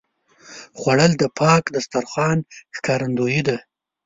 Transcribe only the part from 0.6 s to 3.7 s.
خوړل د پاک دسترخوان ښکارندویي ده